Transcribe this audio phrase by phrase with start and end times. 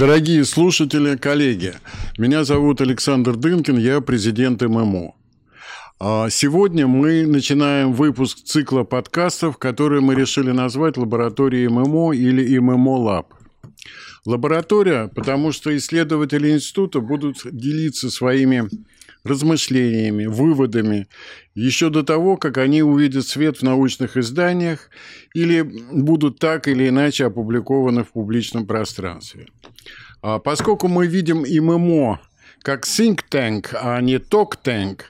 [0.00, 1.74] Дорогие слушатели, коллеги,
[2.16, 5.14] меня зовут Александр Дынкин, я президент ИМЭМО.
[5.98, 12.96] А сегодня мы начинаем выпуск цикла подкастов, который мы решили назвать «Лабораторией ИМЭМО» или ИМЭМО
[12.96, 13.34] Lab.
[14.24, 18.70] Лаборатория, потому что исследователи института будут делиться своими
[19.24, 21.08] размышлениями, выводами
[21.54, 24.90] еще до того, как они увидят свет в научных изданиях
[25.34, 29.48] или будут так или иначе опубликованы в публичном пространстве.
[30.22, 32.20] А поскольку мы видим ММО
[32.62, 35.00] как think tank, а не talk tank,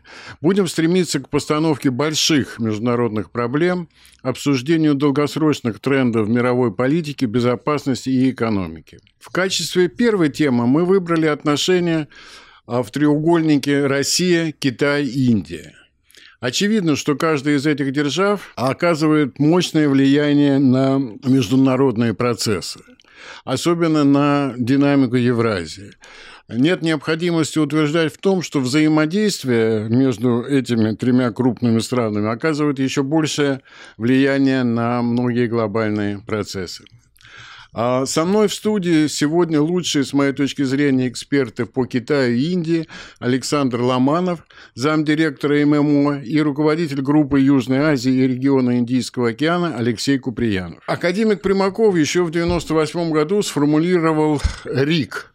[0.41, 3.89] будем стремиться к постановке больших международных проблем,
[4.23, 8.99] обсуждению долгосрочных трендов мировой политике, безопасности и экономике.
[9.19, 12.09] В качестве первой темы мы выбрали отношения
[12.71, 15.75] а в треугольнике Россия, Китай, Индия.
[16.39, 22.81] Очевидно, что каждая из этих держав оказывает мощное влияние на международные процессы,
[23.45, 25.91] особенно на динамику Евразии.
[26.49, 33.63] Нет необходимости утверждать в том, что взаимодействие между этими тремя крупными странами оказывает еще большее
[33.97, 36.85] влияние на многие глобальные процессы.
[37.73, 42.53] А со мной в студии сегодня лучшие, с моей точки зрения, эксперты по Китаю и
[42.53, 44.41] Индии Александр Ломанов,
[44.75, 50.83] замдиректора ММО и руководитель группы Южной Азии и региона Индийского океана Алексей Куприянов.
[50.87, 55.33] Академик Примаков еще в 1998 году сформулировал РИК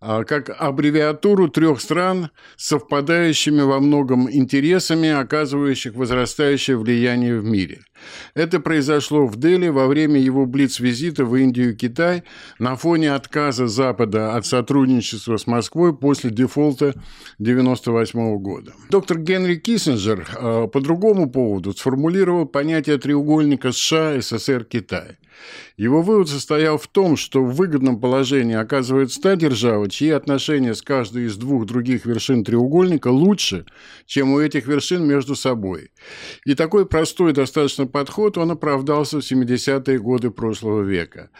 [0.00, 7.80] как аббревиатуру трех стран совпадающими во многом интересами, оказывающих возрастающее влияние в мире.
[8.34, 12.22] Это произошло в Дели во время его блиц-визита в Индию и Китай
[12.58, 16.90] на фоне отказа Запада от сотрудничества с Москвой после дефолта
[17.40, 18.72] 1998 года.
[18.90, 25.18] Доктор Генри Киссинджер а, по другому поводу сформулировал понятие треугольника США, СССР, Китай–
[25.76, 30.82] его вывод состоял в том, что в выгодном положении оказывается та держава, чьи отношения с
[30.82, 33.66] каждой из двух других вершин треугольника лучше,
[34.06, 35.90] чем у этих вершин между собой.
[36.44, 41.30] И такой простой достаточно подход, он оправдался в 70-е годы прошлого века.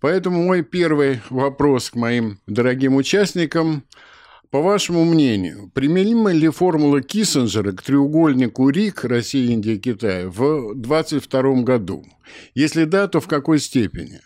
[0.00, 3.84] Поэтому мой первый вопрос к моим дорогим участникам–
[4.50, 11.62] по вашему мнению, применима ли формула Киссинджера к треугольнику РИК России, Индия, Китай в 2022
[11.62, 12.06] году?
[12.54, 14.20] Если да, то в какой степени?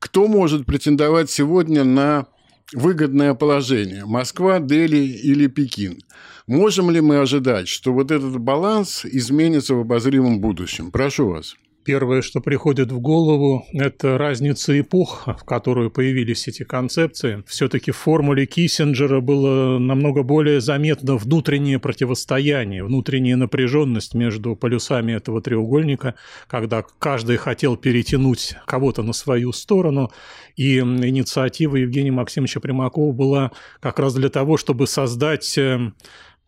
[0.00, 2.26] Кто может претендовать сегодня на
[2.72, 4.04] выгодное положение?
[4.04, 6.00] Москва, Дели или Пекин?
[6.46, 10.90] Можем ли мы ожидать, что вот этот баланс изменится в обозримом будущем?
[10.90, 11.54] Прошу вас.
[11.82, 17.42] Первое, что приходит в голову, это разница эпох, в которую появились эти концепции.
[17.46, 25.40] Все-таки в формуле Киссинджера было намного более заметно внутреннее противостояние, внутренняя напряженность между полюсами этого
[25.40, 26.16] треугольника,
[26.48, 30.10] когда каждый хотел перетянуть кого-то на свою сторону.
[30.56, 35.92] И инициатива Евгения Максимовича Примакова была как раз для того, чтобы создать э,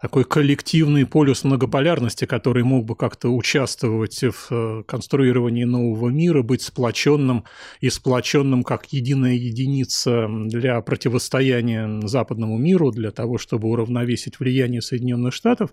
[0.03, 6.63] такой коллективный полюс многополярности, который мог бы как-то участвовать в э, конструировании нового мира, быть
[6.63, 7.45] сплоченным
[7.81, 15.33] и сплоченным как единая единица для противостояния западному миру, для того, чтобы уравновесить влияние Соединенных
[15.33, 15.71] Штатов.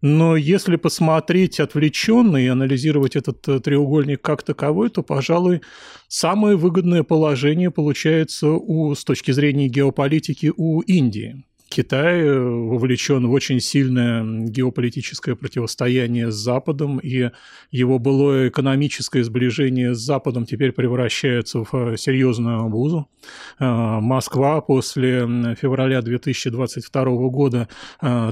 [0.00, 5.60] Но если посмотреть отвлеченно и анализировать этот э, треугольник как таковой, то, пожалуй,
[6.08, 11.44] самое выгодное положение получается у, с точки зрения геополитики у Индии.
[11.68, 17.30] Китай э, вовлечен в очень сильное геополитическое противостояние с Западом, и
[17.70, 23.08] его былое экономическое сближение с Западом теперь превращается в э, серьезную обузу.
[23.58, 27.68] Э, Москва после февраля 2022 года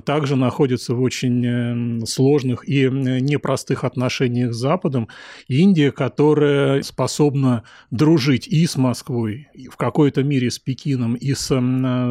[0.05, 5.09] также находится в очень сложных и непростых отношениях с Западом.
[5.49, 11.49] Индия, которая способна дружить и с Москвой, и в какой-то мере с Пекином, и с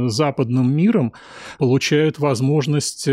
[0.10, 1.13] западным миром,
[1.58, 3.12] получают возможность э,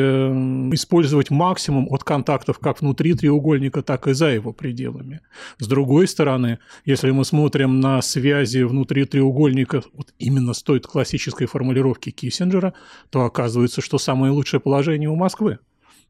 [0.73, 5.21] использовать максимум от контактов как внутри треугольника, так и за его пределами.
[5.59, 11.47] С другой стороны, если мы смотрим на связи внутри треугольника вот именно с той классической
[11.47, 12.75] формулировки Киссинджера,
[13.11, 15.59] то оказывается, что самое лучшее положение у Москвы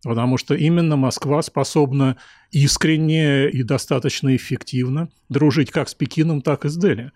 [0.03, 2.17] потому что именно Москва способна
[2.51, 7.13] искренне и достаточно эффективно дружить как с Пекином, так и с Дели.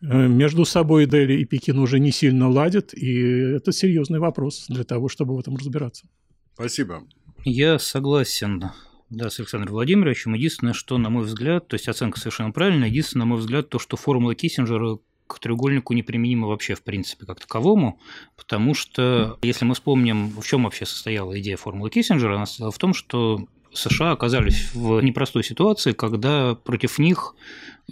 [0.00, 3.20] Э, между собой Дели и Пекин уже не сильно ладят, и
[3.56, 6.06] это серьезный вопрос для того, чтобы в этом разбираться.
[6.54, 7.04] Спасибо.
[7.44, 8.70] Я согласен
[9.10, 10.34] да, с Александром Владимировичем.
[10.34, 13.78] Единственное, что, на мой взгляд, то есть оценка совершенно правильная, единственное, на мой взгляд, то,
[13.78, 14.98] что формула Киссинджера
[15.34, 17.98] к треугольнику неприменима вообще, в принципе, как таковому,
[18.36, 22.78] потому что, если мы вспомним, в чем вообще состояла идея формулы Киссинджера, она состояла в
[22.78, 27.34] том, что США оказались в непростой ситуации, когда против них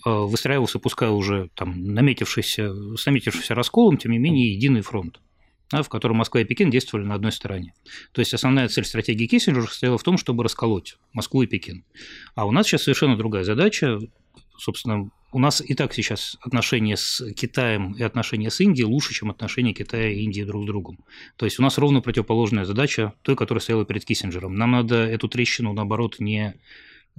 [0.05, 5.21] э, выстраивался, пускай уже там наметившийся, с наметившимся расколом, тем не менее, единый фронт
[5.73, 7.75] в котором Москва и Пекин действовали на одной стороне.
[8.13, 11.85] То есть основная цель стратегии Киссинджера состояла в том, чтобы расколоть Москву и Пекин.
[12.35, 14.01] А у нас сейчас совершенно другая задача.
[14.61, 19.31] Собственно, у нас и так сейчас отношения с Китаем и отношения с Индией лучше, чем
[19.31, 20.99] отношения Китая и Индии друг с другом.
[21.37, 24.55] То есть у нас ровно противоположная задача той, которая стояла перед Киссинджером.
[24.55, 26.55] Нам надо эту трещину, наоборот, не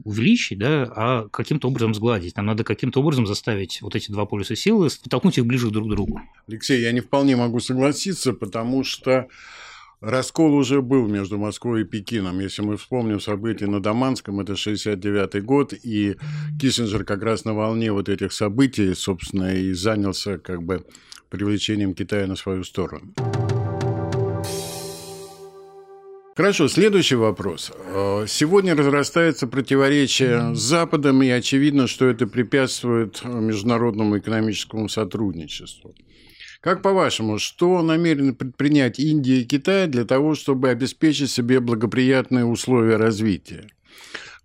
[0.04, 2.36] увеличить, да, а каким-то образом сгладить.
[2.38, 5.90] Нам надо каким-то образом заставить вот эти два полюса силы, столкнуть их ближе друг к
[5.90, 6.22] другу.
[6.48, 9.28] Алексей, я не вполне могу согласиться, потому что
[10.02, 12.40] Раскол уже был между Москвой и Пекином.
[12.40, 16.16] Если мы вспомним события на Даманском, это 69 год, и
[16.60, 20.84] Киссинджер как раз на волне вот этих событий, собственно, и занялся как бы
[21.30, 23.14] привлечением Китая на свою сторону.
[26.36, 27.72] Хорошо, следующий вопрос.
[27.86, 35.94] Э, сегодня разрастается противоречие с Западом, и очевидно, что это препятствует международному экономическому сотрудничеству.
[36.62, 42.98] Как по-вашему, что намерены предпринять Индия и Китай для того, чтобы обеспечить себе благоприятные условия
[42.98, 43.68] развития?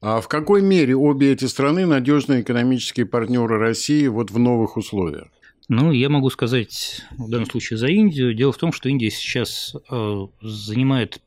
[0.01, 5.29] А в какой мере обе эти страны надежные экономические партнеры России вот в новых условиях?
[5.69, 8.33] Ну, я могу сказать в данном случае за Индию.
[8.33, 11.21] Дело в том, что Индия сейчас э, занимает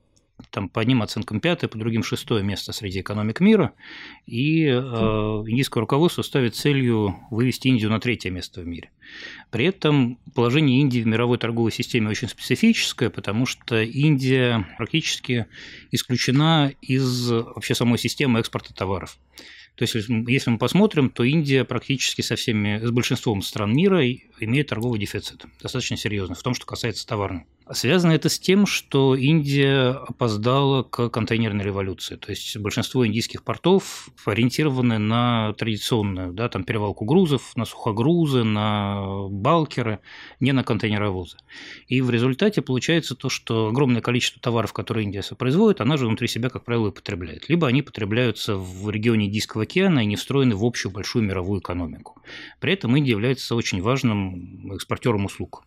[0.52, 3.74] там по одним оценкам пятое, по другим шестое место среди экономик мира,
[4.26, 8.90] и э, индийское руководство ставит целью вывести Индию на третье место в мире.
[9.52, 15.48] При этом положение Индии в мировой торговой системе очень специфическое, потому что Индия практически
[15.92, 19.18] исключена из вообще самой системы экспорта товаров.
[19.76, 24.06] То есть, если мы посмотрим, то Индия практически со всеми, с большинством стран мира
[24.42, 27.46] имеет торговый дефицит, достаточно серьезный, в том, что касается товарного.
[27.72, 32.16] Связано это с тем, что Индия опоздала к контейнерной революции.
[32.16, 39.28] То есть большинство индийских портов ориентированы на традиционную да, там, перевалку грузов, на сухогрузы, на
[39.30, 40.00] балкеры,
[40.40, 41.38] не на контейнеровозы.
[41.88, 46.28] И в результате получается то, что огромное количество товаров, которые Индия производит, она же внутри
[46.28, 47.50] себя, как правило, и потребляет.
[47.50, 52.20] Либо они потребляются в регионе Индийского океана и не встроены в общую большую мировую экономику.
[52.60, 54.29] При этом Индия является очень важным
[54.74, 55.64] экспортером услуг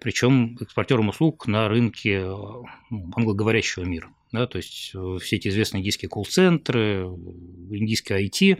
[0.00, 4.10] причем экспортером услуг на рынке ну, англоговорящего мира.
[4.32, 7.02] Да, то есть э, все эти известные индийские колл-центры,
[7.70, 8.58] индийское IT.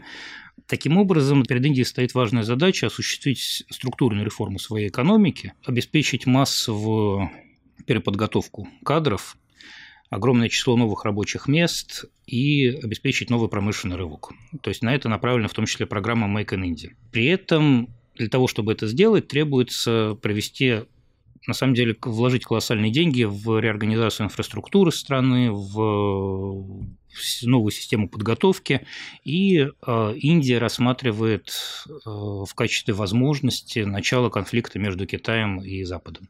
[0.67, 7.31] Таким образом, перед Индией стоит важная задача осуществить структурную реформу своей экономики, обеспечить массовую
[7.87, 9.37] переподготовку кадров,
[10.09, 14.33] огромное число новых рабочих мест и обеспечить новый промышленный рывок.
[14.61, 16.91] То есть на это направлена в том числе программа Make in India.
[17.11, 20.81] При этом для того, чтобы это сделать, требуется провести
[21.47, 26.85] на самом деле вложить колоссальные деньги в реорганизацию инфраструктуры страны, в
[27.43, 28.85] новую систему подготовки,
[29.23, 31.51] и э, Индия рассматривает
[31.87, 36.29] э, в качестве возможности начало конфликта между Китаем и Западом.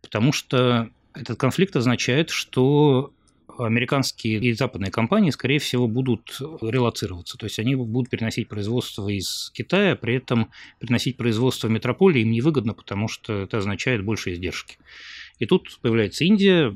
[0.00, 3.12] Потому что этот конфликт означает, что
[3.58, 7.36] американские и западные компании, скорее всего, будут релацироваться.
[7.38, 12.30] То есть они будут переносить производство из Китая, при этом переносить производство в метрополии им
[12.30, 14.78] невыгодно, потому что это означает больше издержки.
[15.38, 16.74] И тут появляется Индия,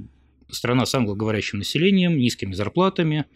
[0.50, 3.26] страна с англоговорящим населением, низкими зарплатами,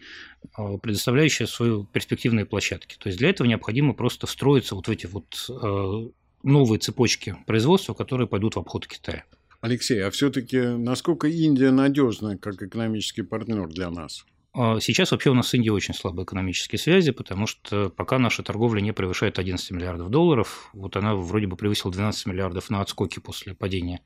[0.53, 2.95] а, предоставляющая свои перспективные площадки.
[2.97, 6.09] То есть для этого необходимо просто встроиться вот в эти вот а,
[6.43, 9.25] новые цепочки производства, которые пойдут в обход Китая.
[9.61, 14.25] Алексей, а все-таки насколько Индия надежна как экономический партнер для нас?
[14.53, 18.43] А сейчас вообще у нас с Индией очень слабые экономические связи, потому что пока наша
[18.43, 23.21] торговля не превышает 11 миллиардов долларов, вот она вроде бы превысила 12 миллиардов на отскоке
[23.21, 24.01] после падения,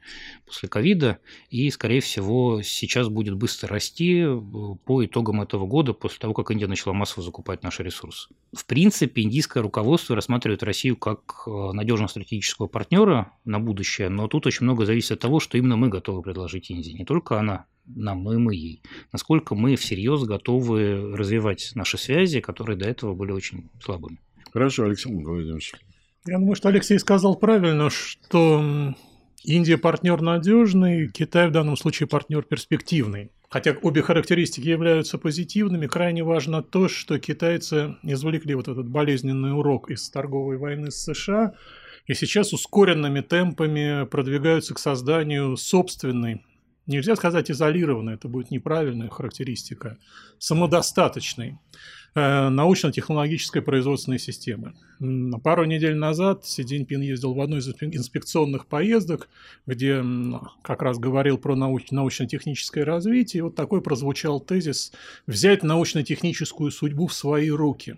[0.46, 1.18] после ковида,
[1.50, 4.40] и, скорее всего, сейчас будет быстро расти э,
[4.86, 8.30] по итогам этого года, после того, как Индия начала массово закупать наши ресурсы.
[8.56, 14.46] В принципе, индийское руководство рассматривает Россию как э, надежного стратегического партнера на будущее, но тут
[14.46, 18.24] очень много зависит от того, что именно мы готовы предложить Индии, не только она нам,
[18.24, 18.82] но и мы ей.
[19.12, 24.20] Насколько мы всерьез готовы развивать наши связи, которые до этого были очень слабыми.
[24.52, 25.74] Хорошо, Александр Владимирович.
[26.26, 28.96] Я думаю, что Алексей сказал правильно, что
[29.44, 33.32] Индия партнер надежный, Китай в данном случае партнер перспективный.
[33.50, 39.92] Хотя обе характеристики являются позитивными, крайне важно то, что китайцы извлекли вот этот болезненный урок
[39.92, 41.54] из торговой войны с США
[42.08, 46.44] и сейчас ускоренными темпами продвигаются к созданию собственной
[46.88, 49.98] Нельзя сказать изолированной, это будет неправильная характеристика,
[50.38, 51.58] самодостаточной
[52.14, 54.76] э, научно-технологической производственной системы.
[55.44, 59.30] Пару недель назад Си Цзиньпин ездил в одну из инспекционных поездок,
[59.66, 60.04] где
[60.62, 64.92] как раз говорил про науч- научно-техническое развитие, и вот такой прозвучал тезис
[65.26, 67.98] «взять научно-техническую судьбу в свои руки».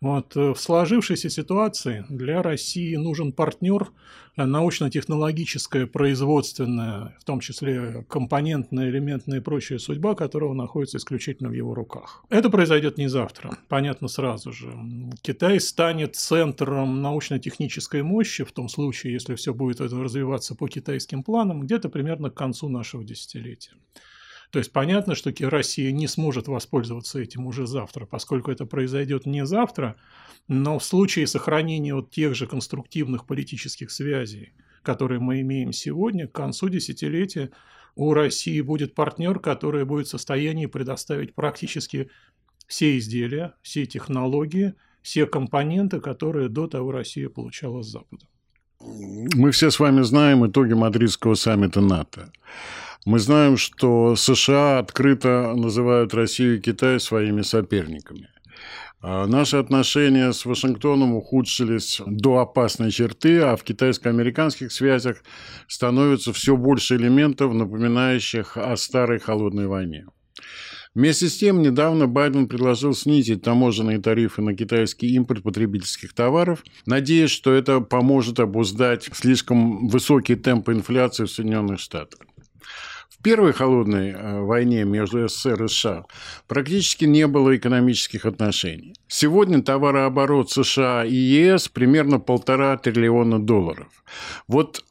[0.00, 3.88] Вот, э, в сложившейся ситуации для России нужен партнер
[4.36, 11.52] э, научно-технологическая, производственная, в том числе компонентная, элементная и прочая судьба, которого находится исключительно в
[11.52, 12.24] его руках.
[12.30, 14.72] Это произойдет не завтра, понятно сразу же.
[15.22, 21.60] Китай станет центром научно-технической мощи в том случае, если все будет развиваться по китайским планам,
[21.60, 23.72] где-то примерно к концу нашего десятилетия.
[24.52, 29.46] То есть понятно, что Россия не сможет воспользоваться этим уже завтра, поскольку это произойдет не
[29.46, 29.96] завтра,
[30.46, 36.32] но в случае сохранения вот тех же конструктивных политических связей, которые мы имеем сегодня, к
[36.32, 37.50] концу десятилетия
[37.94, 42.10] у России будет партнер, который будет в состоянии предоставить практически
[42.66, 48.26] все изделия, все технологии, все компоненты, которые до того Россия получала с Запада.
[48.80, 52.30] Мы все с вами знаем итоги Мадридского саммита НАТО.
[53.04, 58.28] Мы знаем, что США открыто называют Россию и Китай своими соперниками.
[59.00, 65.24] А наши отношения с Вашингтоном ухудшились до опасной черты, а в китайско-американских связях
[65.66, 70.06] становится все больше элементов, напоминающих о старой холодной войне.
[70.94, 77.30] Вместе с тем, недавно Байден предложил снизить таможенные тарифы на китайский импорт потребительских товаров, надеясь,
[77.30, 82.20] что это поможет обуздать слишком высокие темпы инфляции в Соединенных Штатах
[83.22, 86.04] первой холодной э, войне между СССР и США
[86.48, 88.94] практически не было экономических отношений.
[89.08, 93.88] Сегодня товарооборот США и ЕС примерно полтора триллиона долларов.
[94.48, 94.84] Вот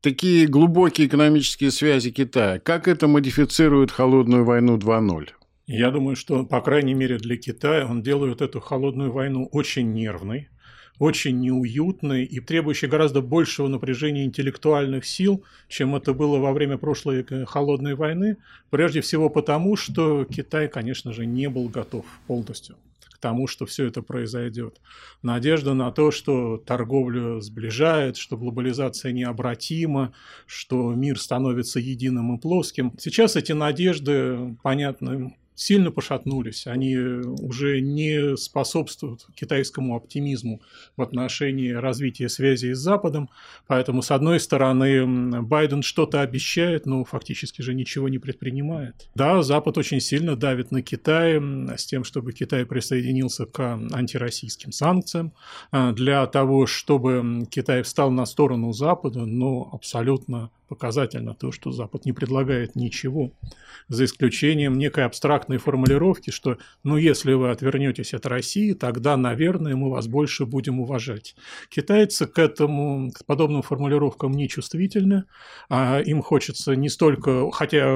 [0.00, 5.30] такие глубокие экономические связи Китая, как это модифицирует холодную войну 2.0?
[5.66, 10.48] Я думаю, что, по крайней мере, для Китая он делает эту холодную войну очень нервной,
[11.02, 17.26] очень неуютный и требующий гораздо большего напряжения интеллектуальных сил, чем это было во время прошлой
[17.28, 18.36] э, холодной войны,
[18.70, 22.76] прежде всего потому, что Китай, конечно же, не был готов полностью
[23.10, 24.80] к тому, что все это произойдет.
[25.22, 30.14] Надежда на то, что торговлю сближает, что глобализация необратима,
[30.46, 32.92] что мир становится единым и плоским.
[32.96, 36.66] Сейчас эти надежды, понятно, сильно пошатнулись.
[36.66, 40.60] Они уже не способствуют китайскому оптимизму
[40.96, 43.28] в отношении развития связи с Западом.
[43.66, 49.08] Поэтому, с одной стороны, Байден что-то обещает, но фактически же ничего не предпринимает.
[49.14, 51.40] Да, Запад очень сильно давит на Китай
[51.76, 53.60] с тем, чтобы Китай присоединился к
[53.92, 55.32] антироссийским санкциям,
[55.70, 62.04] а, для того, чтобы Китай встал на сторону Запада, но абсолютно показательно то, что Запад
[62.04, 63.32] не предлагает ничего,
[63.88, 69.90] за исключением некой абстрактной формулировки, что ну если вы отвернетесь от России, тогда, наверное, мы
[69.90, 71.34] вас больше будем уважать.
[71.68, 75.24] Китайцы к этому, к подобным формулировкам не чувствительны,
[75.68, 77.94] а им хочется не столько, хотя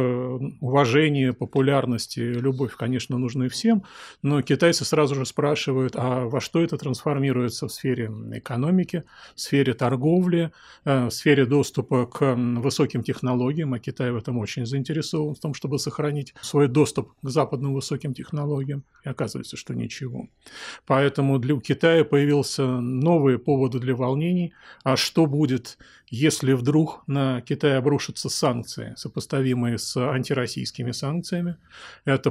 [0.60, 3.84] уважение, популярность и любовь, конечно, нужны всем,
[4.22, 9.04] но китайцы сразу же спрашивают, а во что это трансформируется в сфере экономики,
[9.34, 10.52] в сфере торговли,
[10.84, 15.54] э, в сфере доступа к высоким технологиям, а Китай в этом очень заинтересован, в том,
[15.54, 18.84] чтобы сохранить свой доступ к западным высоким технологиям.
[19.04, 20.28] И оказывается, что ничего.
[20.86, 24.52] Поэтому для Китая появился новые поводы для волнений.
[24.84, 25.78] А что будет,
[26.10, 31.56] если вдруг на Китай обрушатся санкции, сопоставимые с антироссийскими санкциями?
[32.04, 32.30] Это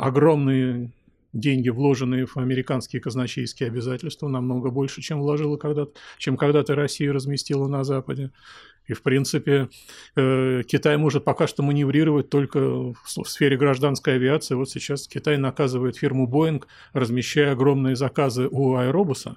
[0.00, 0.90] огромные
[1.32, 7.68] деньги, вложенные в американские казначейские обязательства, намного больше, чем вложила когда-то, чем когда-то Россия разместила
[7.68, 8.30] на Западе.
[8.88, 9.68] И, в принципе,
[10.16, 14.54] э, Китай может пока что маневрировать только в сфере гражданской авиации.
[14.54, 19.36] Вот сейчас Китай наказывает фирму Boeing, размещая огромные заказы у Аэробуса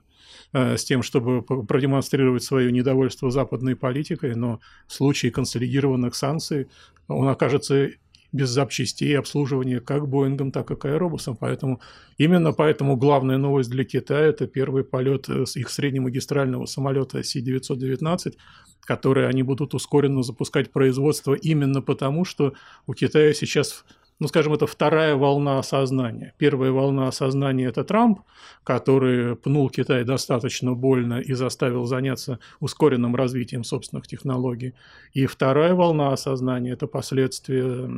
[0.53, 6.67] э, с тем, чтобы продемонстрировать свое недовольство западной политикой, но в случае консолидированных санкций
[7.07, 7.89] он окажется
[8.31, 11.35] без запчастей и обслуживания как Боингом, так и Аэробусом.
[11.35, 11.81] Поэтому
[12.17, 18.33] именно поэтому главная новость для Китая– это первый полет э, их среднемагистрального самолета Си-919,
[18.81, 22.53] который они будут ускоренно запускать производство именно потому, что
[22.87, 23.85] у Китая сейчас
[24.21, 26.35] ну, скажем, это вторая волна осознания.
[26.37, 28.19] Первая волна осознания– это Трамп,
[28.63, 34.75] который пнул Китай достаточно больно и заставил заняться ускоренным развитием собственных технологий.
[35.13, 37.89] И вторая волна осознания– это последствия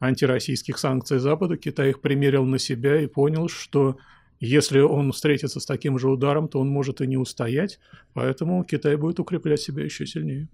[0.00, 1.58] антироссийских санкций Запада.
[1.58, 3.98] Китай их примерил на себя и понял, что
[4.40, 7.78] если он встретится с таким же ударом, то он может и не устоять,
[8.14, 10.48] поэтому Китай будет укреплять себя еще сильнее.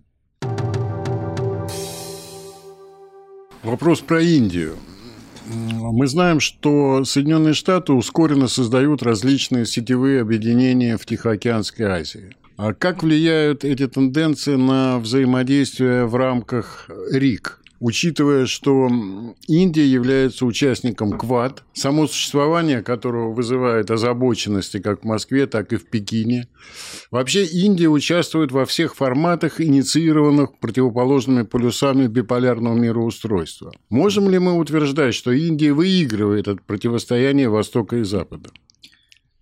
[3.62, 4.75] Вопрос про Индию.
[5.46, 12.34] Мы знаем, что Соединенные Штаты ускоренно создают различные сетевые объединения в Тихоокеанской Азии.
[12.56, 17.60] А как влияют эти тенденции на взаимодействие в рамках РИК?
[17.84, 18.88] Учитывая, что
[19.46, 25.90] Индия является участником КВАД, само существование которого вызывает озабоченности как в Москве, так и в
[25.90, 26.48] Пекине.
[27.10, 33.74] Вообще Индия участвует во всех форматах, инициированных противоположными полюсами биполярного мироустройства.
[33.90, 38.48] Можем ли мы утверждать, что Индия выигрывает от противостояния Востока и Запада?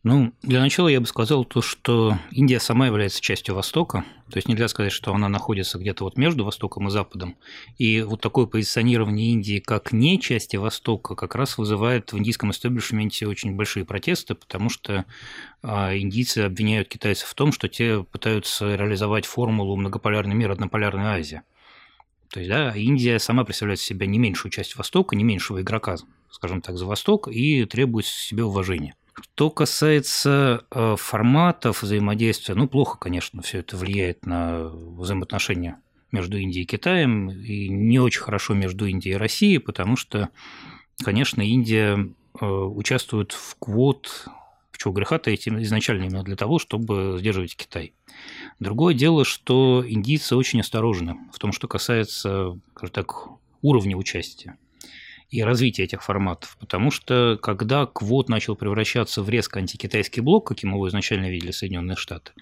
[0.05, 4.49] Ну, для начала я бы сказал то, что Индия сама является частью Востока, то есть
[4.49, 7.37] нельзя сказать, что она находится где-то вот между Востоком и Западом.
[7.79, 13.29] И вот такое позиционирование Индии как не части Востока как раз вызывает в индийском истеблишменте
[13.29, 15.05] очень большие протесты, потому что
[15.63, 21.45] а, индийцы обвиняют китайцев в том, что те пытаются реализовать формулу многополярный мир, однополярная Азия.
[22.29, 25.97] То есть, да, Индия сама представляет себя не меньшую часть Востока, не меньшего игрока,
[26.29, 28.97] скажем так, за Восток, и требует себе уважения.
[29.15, 35.81] Что касается э, форматов взаимодействия, ну, плохо, конечно, все это влияет на взаимоотношения
[36.13, 40.31] между Индией и Китаем, и не очень хорошо между Индией и Россией, потому что,
[41.05, 42.09] конечно, Индия
[42.41, 44.27] э, участвует в квот,
[44.83, 47.95] чего греха таить, изначально именно для того, чтобы сдерживать Китай.
[48.59, 53.29] Другое дело, что индийцы очень осторожны в том, что касается, скажем так,
[53.61, 54.57] уровня участия
[55.33, 56.57] и развитие этих форматов.
[56.61, 61.97] Потому что когда квот начал превращаться в резко антикитайский блок, каким его изначально видели Соединенные
[61.97, 62.33] Штаты,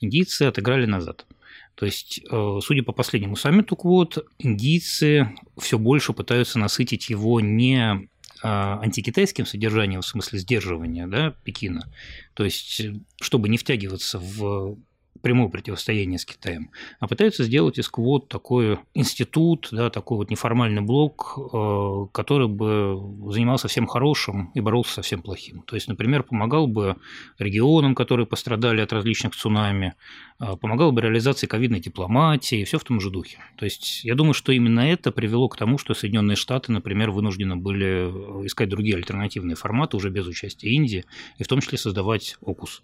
[0.00, 1.26] индийцы отыграли назад.
[1.74, 8.08] То есть, э, судя по последнему саммиту квот, индийцы все больше пытаются насытить его не
[8.42, 11.90] а, антикитайским содержанием, в смысле сдерживания да, Пекина,
[12.34, 12.82] то есть,
[13.18, 14.76] чтобы не втягиваться в
[15.24, 20.82] прямое противостояние с Китаем, а пытаются сделать из квот такой институт, да, такой вот неформальный
[20.82, 25.62] блок, э, который бы занимался всем хорошим и боролся со всем плохим.
[25.62, 26.96] То есть, например, помогал бы
[27.38, 29.94] регионам, которые пострадали от различных цунами,
[30.40, 33.38] э, помогал бы реализации ковидной дипломатии, и все в том же духе.
[33.56, 37.56] То есть, я думаю, что именно это привело к тому, что Соединенные Штаты, например, вынуждены
[37.56, 41.06] были искать другие альтернативные форматы уже без участия Индии,
[41.38, 42.82] и в том числе создавать ОКУС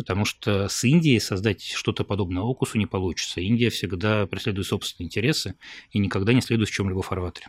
[0.00, 3.42] потому что с Индией создать что-то подобное Окусу не получится.
[3.42, 5.56] Индия всегда преследует собственные интересы
[5.92, 7.48] и никогда не следует в чем-либо фарватере.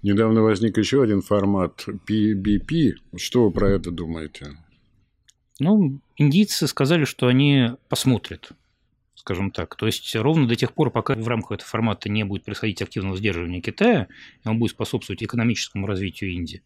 [0.00, 2.92] Недавно возник еще один формат PBP.
[3.18, 4.56] Что вы про это думаете?
[5.58, 8.52] Ну, индийцы сказали, что они посмотрят,
[9.14, 9.76] скажем так.
[9.76, 13.18] То есть ровно до тех пор, пока в рамках этого формата не будет происходить активного
[13.18, 14.08] сдерживания Китая,
[14.42, 16.62] и он будет способствовать экономическому развитию Индии,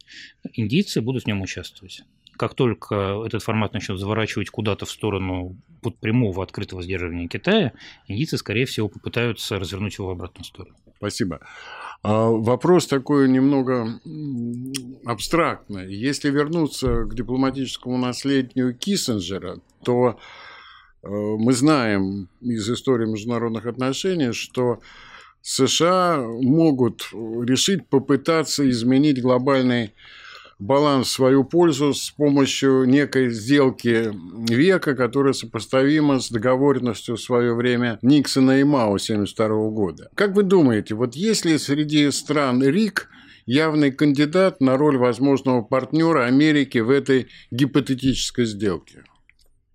[0.52, 2.04] индийцы будут в нем участвовать
[2.36, 7.72] как только этот формат начнет заворачивать куда-то в сторону под прямого открытого сдерживания Китая,
[8.08, 10.74] индийцы, скорее всего, попытаются развернуть его в обратную сторону.
[10.96, 11.40] Спасибо.
[12.02, 14.00] А вопрос такой немного
[15.04, 15.94] абстрактный.
[15.94, 20.18] Если вернуться к дипломатическому наследию Киссинджера, то
[21.02, 24.80] э, мы знаем из истории международных отношений, что
[25.40, 29.92] США могут решить попытаться изменить глобальный
[30.58, 34.12] баланс в свою пользу с помощью некой сделки
[34.50, 40.10] века, которая сопоставима с договоренностью в свое время Никсона и Мао 1972 года.
[40.14, 43.08] Как вы думаете, вот если среди стран РИК
[43.46, 49.04] явный кандидат на роль возможного партнера Америки в этой гипотетической сделке?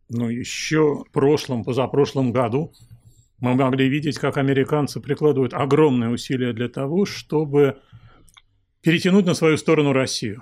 [0.10, 2.74] Ну, еще в прошлом, позапрошлом году
[3.40, 7.78] мы могли видеть, как американцы прикладывают огромные усилия для того, чтобы
[8.82, 10.42] перетянуть на свою сторону Россию.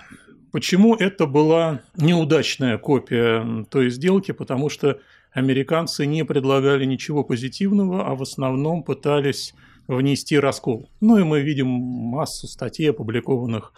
[0.51, 4.31] Почему это была неудачная копия той сделки?
[4.31, 4.99] Потому что
[5.31, 9.53] американцы не предлагали ничего позитивного, а в основном пытались
[9.87, 10.89] внести раскол.
[10.99, 13.73] Ну и мы видим массу статей, опубликованных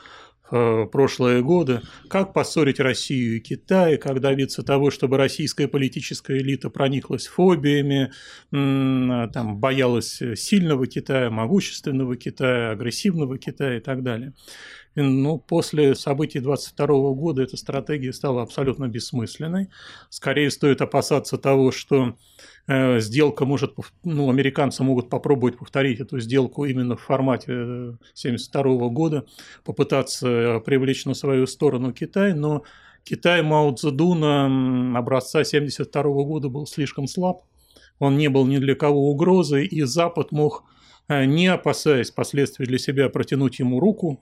[0.51, 6.71] в прошлые годы, как поссорить Россию и Китай, как добиться того, чтобы российская политическая элита
[6.71, 8.11] прониклась фобиями,
[8.49, 14.33] там, боялась сильного Китая, могущественного Китая, агрессивного Китая и так далее.
[15.01, 19.69] Но после событий 22 года эта стратегия стала абсолютно бессмысленной.
[20.09, 22.15] Скорее стоит опасаться того, что
[22.67, 28.89] э, сделка может, ну, американцы могут попробовать повторить эту сделку именно в формате 1972 э,
[28.89, 29.25] года,
[29.63, 32.63] попытаться э, привлечь на свою сторону Китай, но
[33.03, 37.43] Китай Мао Цзэдуна образца 1972 года был слишком слаб,
[37.99, 40.63] он не был ни для кого угрозой, и Запад мог
[41.09, 44.21] не опасаясь последствий для себя протянуть ему руку,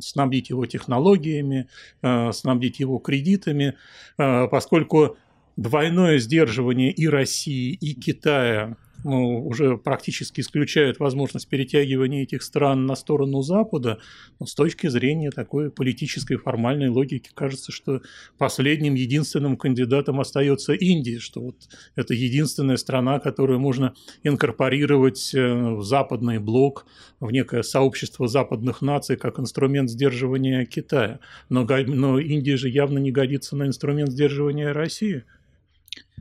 [0.00, 1.68] снабдить его технологиями,
[2.02, 3.74] э, снабдить его кредитами,
[4.18, 5.16] э, поскольку
[5.56, 12.96] двойное сдерживание и России, и Китая ну, уже практически исключают возможность перетягивания этих стран на
[12.96, 13.98] сторону Запада,
[14.40, 18.02] но с точки зрения такой политической формальной логики кажется, что
[18.38, 21.56] последним единственным кандидатом остается Индия, что вот
[21.94, 26.86] это единственная страна, которую можно инкорпорировать э, в западный блок,
[27.20, 31.20] в некое сообщество западных наций как инструмент сдерживания Китая.
[31.48, 35.24] Но, но Индия же явно не годится на инструмент сдерживания России.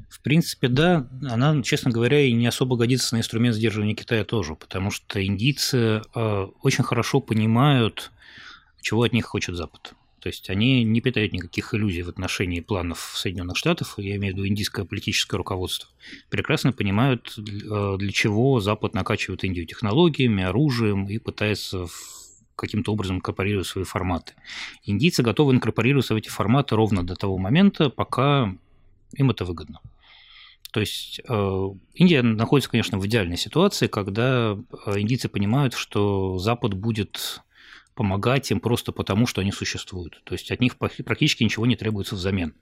[0.10, 4.56] В принципе, да, она, честно говоря, и не особо годится на инструмент сдерживания Китая тоже,
[4.56, 8.12] потому что индийцы э, очень хорошо понимают,
[8.82, 9.94] чего от них хочет Запад.
[10.20, 14.38] То есть они не питают никаких иллюзий в отношении планов Соединенных Штатов, я имею в
[14.38, 15.90] виду индийское политическое руководство,
[16.30, 21.86] прекрасно понимают, э, для чего Запад накачивает Индию технологиями, оружием и пытается
[22.56, 24.34] каким-то образом инкорпорировать свои форматы.
[24.84, 28.58] Индийцы готовы инкорпорироваться в эти форматы ровно до того момента, пока
[29.14, 29.82] им это выгодно.
[30.72, 36.74] То есть э, Индия находится, конечно, в идеальной ситуации, когда э, индийцы понимают, что Запад
[36.74, 37.42] будет
[37.98, 40.22] помогать им просто потому, что они существуют.
[40.24, 42.54] То есть от них практически ничего не требуется взамен.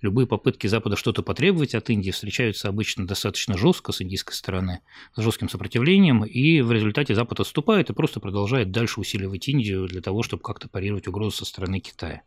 [0.00, 4.82] Любые попытки Запада что-то потребовать от Индии встречаются обычно достаточно жестко с индийской стороны,
[5.16, 10.00] с жестким сопротивлением, и в результате Запад отступает и просто продолжает дальше усиливать Индию для
[10.00, 12.22] того, чтобы как-то парировать угрозу со стороны Китая.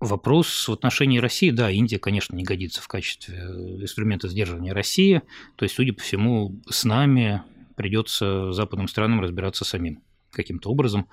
[0.00, 5.20] Вопрос в отношении России, да, Индия, конечно, не годится в качестве э, инструмента сдерживания России.
[5.56, 7.42] То есть, судя по всему, с нами
[7.76, 11.06] придется западным странам разбираться самим каким-то образом.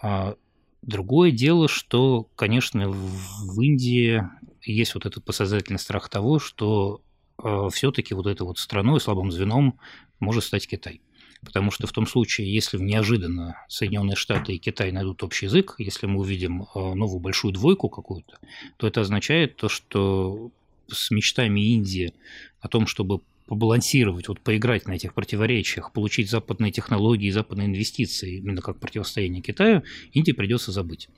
[0.00, 0.36] А
[0.82, 4.22] другое дело, что, конечно, в Индии
[4.62, 7.02] есть вот этот подсознательный страх того, что
[7.42, 9.80] э, все-таки вот этой вот страной, слабым звеном
[10.20, 11.00] может стать Китай.
[11.44, 16.06] Потому что в том случае, если неожиданно Соединенные Штаты и Китай найдут общий язык, если
[16.06, 18.38] мы увидим э, новую большую двойку какую-то,
[18.76, 20.50] то это означает то, что
[20.88, 22.12] с мечтами Индии
[22.60, 28.60] о том, чтобы побалансировать, вот поиграть на этих противоречиях, получить западные технологии, западные инвестиции, именно
[28.62, 31.08] как противостояние Китаю, Индии придется забыть.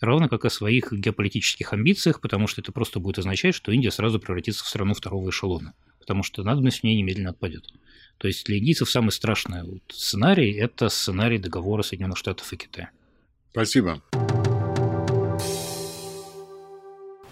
[0.00, 4.20] Равно как о своих геополитических амбициях, потому что это просто будет означать, что Индия сразу
[4.20, 7.66] превратится в страну второго эшелона, потому что надобность в ней немедленно отпадет.
[8.20, 12.90] То есть для индийцев самый страшный сценарий– это сценарий договора Соединенных Штатов и Китая.
[13.50, 14.02] Спасибо.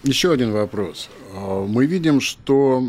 [0.01, 1.09] Еще один вопрос.
[1.35, 2.83] А, мы видим, что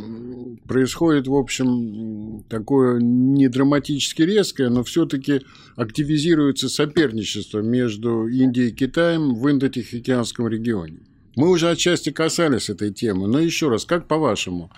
[0.67, 5.43] происходит, в общем, такое не драматически резкое, но все-таки
[5.77, 11.01] активизируется соперничество между Индией и Китаем в Индо-Тихоокеанском регионе.
[11.37, 14.73] Мы уже отчасти касались этой темы, но еще раз, как по-вашему,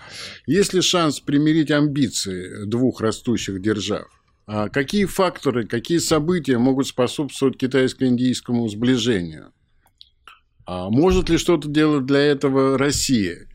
[0.45, 4.07] есть ли шанс примирить амбиции двух растущих держав?
[4.45, 9.53] А какие факторы, какие события могут способствовать китайско-индийскому сближению?
[10.65, 13.47] А может ли что-то делать для этого Россия?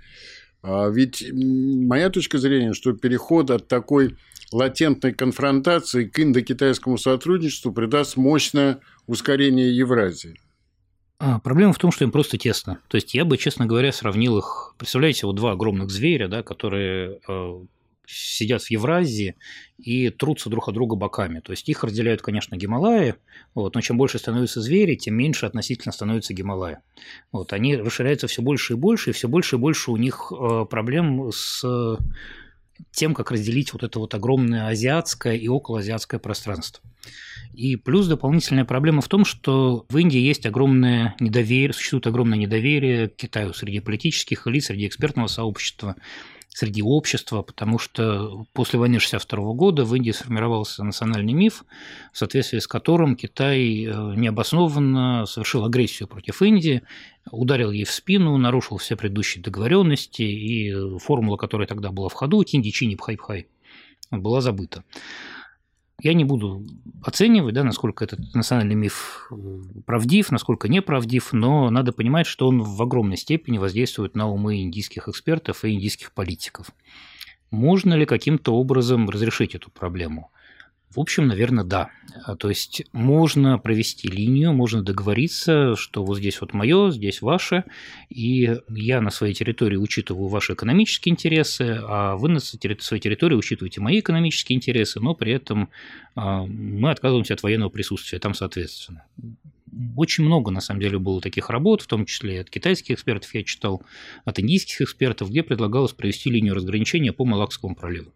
[0.62, 4.16] А ведь моя точка зрения, что переход от такой
[4.50, 10.40] латентной конфронтации к индокитайскому сотрудничеству придаст мощное ускорение Евразии.
[11.20, 12.80] А, проблема в том, что им просто тесно.
[12.88, 14.74] То есть я бы, честно говоря, сравнил их.
[14.78, 17.60] Представляете, вот два огромных зверя, да, которые э,
[18.06, 19.34] сидят в Евразии
[19.78, 21.40] и трутся друг от друга боками.
[21.40, 23.16] То есть их разделяют, конечно, Гималаи,
[23.54, 26.82] вот, но чем больше становятся звери, тем меньше относительно становится Гималая.
[27.32, 30.66] Вот, они расширяются все больше и больше, и все больше и больше у них э,
[30.70, 31.98] проблем с
[32.92, 36.82] тем, как разделить вот это вот огромное азиатское и околоазиатское пространство.
[37.52, 43.08] И плюс дополнительная проблема в том, что в Индии есть огромное недоверие, существует огромное недоверие
[43.08, 45.96] к Китаю среди политических элит, среди экспертного сообщества
[46.58, 51.64] среди общества, потому что после войны 1962 года в Индии сформировался национальный миф,
[52.12, 56.82] в соответствии с которым Китай э, необоснованно совершил агрессию против Индии,
[57.30, 62.42] ударил ей в спину, нарушил все предыдущие договоренности, и формула, которая тогда была в ходу,
[62.42, 63.46] тинди-чини пхай-пхай,
[64.10, 64.82] была забыта.
[66.00, 66.64] Я не буду
[67.02, 69.32] оценивать, да, насколько этот национальный миф
[69.84, 75.08] правдив, насколько неправдив, но надо понимать, что он в огромной степени воздействует на умы индийских
[75.08, 76.70] экспертов и индийских политиков.
[77.50, 80.30] Можно ли каким-то образом разрешить эту проблему?
[80.90, 81.90] В общем, наверное, да.
[82.24, 87.64] А, то есть можно провести линию, можно договориться, что вот здесь вот мое, здесь ваше,
[88.08, 93.80] и я на своей территории учитываю ваши экономические интересы, а вы на своей территории учитываете
[93.80, 95.68] мои экономические интересы, но при этом
[96.14, 99.04] а, мы отказываемся от военного присутствия там, соответственно.
[99.94, 103.44] Очень много, на самом деле, было таких работ, в том числе от китайских экспертов я
[103.44, 103.82] читал,
[104.24, 108.12] от индийских экспертов, где предлагалось провести линию разграничения по Малакскому проливу.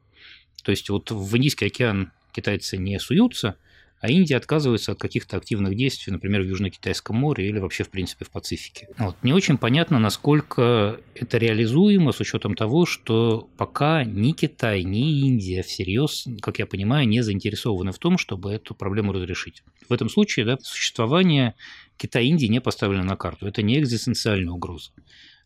[0.65, 3.57] То есть вот в Индийский океан китайцы не суются,
[4.03, 8.25] а Индия отказывается от каких-то активных действий, например, в Южно-Китайском море или вообще, в принципе,
[8.25, 8.89] в Пацифике.
[8.99, 9.15] Вот.
[9.23, 15.63] Не очень понятно, насколько это реализуемо с учетом того, что пока ни Китай, ни Индия
[15.63, 19.63] всерьез, как я понимаю, не заинтересованы в том, чтобы эту проблему разрешить.
[19.89, 21.55] В этом случае да, существование
[21.97, 23.47] Китая и Индии не поставлено на карту.
[23.47, 24.91] Это не экзистенциальная угроза.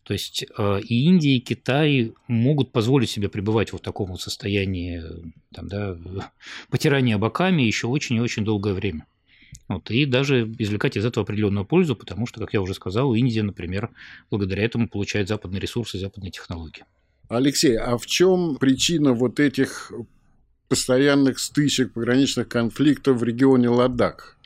[0.07, 4.21] То есть э, и Индия, и Китай могут позволить себе пребывать вот в таком вот
[4.21, 5.03] состоянии
[5.53, 5.97] там, да,
[6.69, 9.05] потирания боками еще очень и очень долгое время.
[9.67, 13.43] Вот, и даже извлекать из этого определенную пользу, потому что, как я уже сказал, Индия,
[13.43, 13.89] например,
[14.31, 16.85] благодаря этому получает западные ресурсы, западные технологии.
[17.27, 19.91] Алексей, а в чем причина вот этих
[20.69, 24.37] постоянных стычек, пограничных конфликтов в регионе Ладак?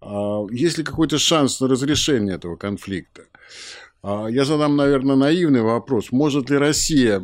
[0.00, 3.24] А есть ли какой-то шанс на разрешение этого конфликта?
[4.02, 6.12] А, я задам, наверное, наивный вопрос.
[6.12, 7.22] Может ли Россия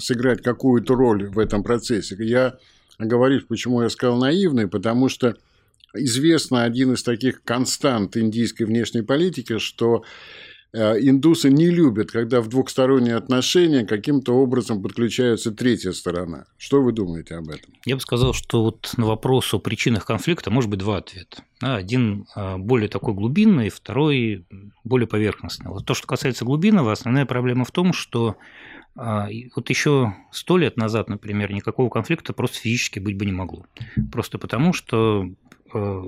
[0.00, 2.16] сыграть какую-то роль в этом процессе?
[2.18, 2.58] Я
[2.98, 5.36] говорю, почему я сказал наивный, потому что
[5.94, 10.04] известно один из таких констант индийской внешней политики, что
[10.74, 16.44] индусы не любят, когда в двухсторонние отношения каким-то образом подключается третья сторона.
[16.58, 17.72] Что вы думаете об этом?
[17.84, 21.42] Я бы сказал, что вот на вопрос о причинах конфликта может быть два ответа.
[21.60, 24.46] Один а, более такой глубинный, второй
[24.84, 25.70] более поверхностный.
[25.70, 28.36] Вот то, что касается глубинного, основная проблема в том, что
[28.94, 33.64] а, вот еще сто лет назад, например, никакого конфликта просто физически быть бы не могло.
[34.12, 35.30] Просто потому, что
[35.72, 36.02] э,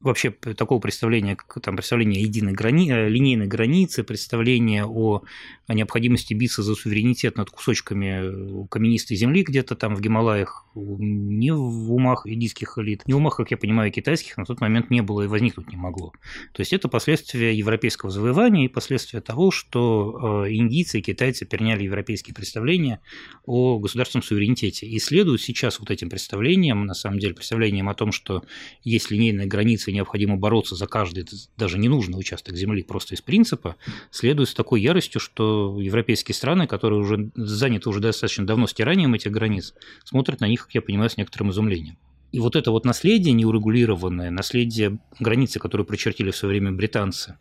[0.00, 2.90] вообще такого представления, как там, представление единой грани...
[2.92, 5.22] Э, линейной границы, представление о,
[5.66, 11.92] о необходимости биться за суверенитет над кусочками каменистой земли где-то там в Гималаях не в
[11.92, 15.22] умах индийских элит, не в умах, как я понимаю, китайских на тот момент не было
[15.22, 16.12] и возникнуть не могло.
[16.52, 21.84] То есть это последствия европейского завоевания и последствия того, что э, индийцы и китайцы переняли
[21.84, 23.00] европейские представления
[23.46, 24.86] о государственном суверенитете.
[24.86, 28.44] И следуют сейчас вот этим представлениям, на самом деле, представлениям о том, что
[28.82, 31.26] есть линейная граница необходимо бороться за каждый
[31.56, 33.76] даже ненужный участок земли просто из принципа,
[34.10, 39.30] следует с такой яростью, что европейские страны, которые уже заняты уже достаточно давно стиранием этих
[39.30, 41.96] границ, смотрят на них, как я понимаю, с некоторым изумлением.
[42.32, 47.38] И вот это вот наследие неурегулированное, наследие границы, которую прочертили в свое время британцы,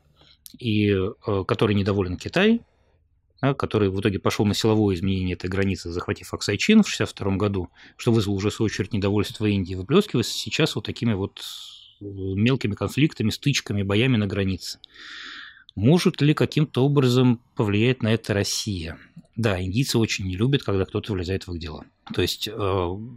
[0.59, 2.61] и э, который недоволен Китай,
[3.43, 7.69] да, который в итоге пошел на силовое изменение этой границы, захватив Аксайчин в 1962 году,
[7.97, 11.41] что вызвало уже, в свою очередь, недовольство Индии, выплескивается сейчас вот такими вот
[12.35, 14.79] мелкими конфликтами, стычками, боями на границе.
[15.75, 18.99] Может ли каким-то образом повлиять на это Россия?
[19.35, 21.85] Да, индийцы очень не любят, когда кто-то влезает в их дела.
[22.13, 22.51] То есть э,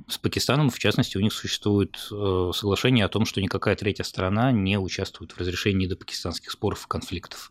[0.08, 4.50] с Пакистаном, в частности, у них существует э, соглашение о том, что никакая третья сторона
[4.50, 7.50] не участвует в разрешении до пакистанских споров и конфликтов.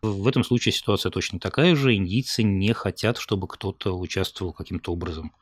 [0.00, 1.94] В этом случае ситуация точно такая же.
[1.94, 5.32] Индийцы не хотят, чтобы кто-то участвовал каким-то образом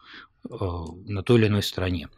[0.51, 0.55] э,
[1.07, 2.09] на той или иной стороне.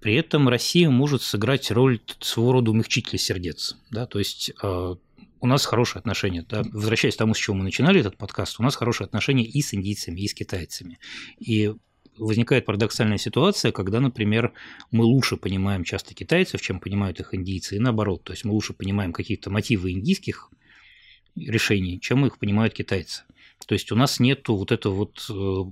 [0.00, 3.76] При этом Россия может сыграть роль своего рода умягчителя сердец.
[3.90, 4.06] Да?
[4.06, 4.94] То есть э,
[5.40, 6.44] у нас хорошие отношения.
[6.48, 6.62] Да?
[6.72, 9.74] Возвращаясь к тому, с чего мы начинали этот подкаст, у нас хорошие отношения и с
[9.74, 10.98] индийцами, и с китайцами.
[11.38, 11.74] И
[12.16, 14.52] возникает парадоксальная ситуация, когда, например,
[14.90, 18.24] мы лучше понимаем часто китайцев, чем понимают их индийцы, и наоборот.
[18.24, 20.50] То есть мы лучше понимаем какие-то мотивы индийских
[21.36, 23.24] решений, чем их понимают китайцы.
[23.66, 25.70] То есть у нас нет вот этого вот э,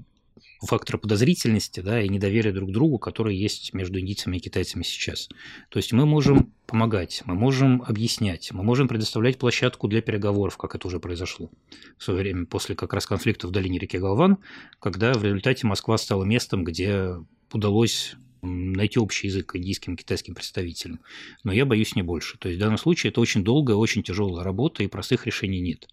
[0.60, 5.28] фактора подозрительности да, и недоверия друг другу, которые есть между индийцами и китайцами сейчас.
[5.68, 10.74] То есть мы можем помогать, мы можем объяснять, мы можем предоставлять площадку для переговоров, как
[10.74, 11.50] это уже произошло
[11.96, 14.38] в свое время после как раз конфликта в долине реки Голван,
[14.80, 17.14] когда в результате Москва стала местом, где
[17.52, 21.00] удалось найти общий язык индийским и китайским представителям.
[21.44, 22.38] Но я боюсь не больше.
[22.38, 25.88] То есть в данном случае это очень долгая, очень тяжелая работа, и простых решений нет.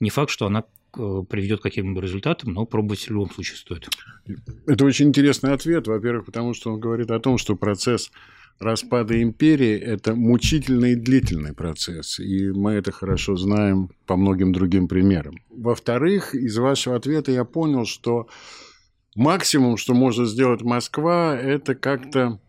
[0.00, 3.88] Не факт, что она приведет к каким-либо результатам, но пробовать в любом случае стоит.
[4.66, 5.86] Это очень интересный ответ.
[5.86, 8.10] Во-первых, потому что он говорит о том, что процесс
[8.58, 14.88] распада империи– это мучительный и длительный процесс, и мы это хорошо знаем по многим другим
[14.88, 15.36] примерам.
[15.48, 18.28] Во-вторых, из вашего ответа я понял, что
[19.14, 22.40] максимум, что может сделать Москва, это как-то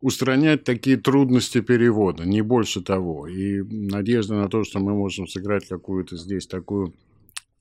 [0.00, 3.26] устранять такие трудности перевода, не больше того.
[3.26, 6.94] И надежда на то, что мы можем сыграть какую-то здесь такую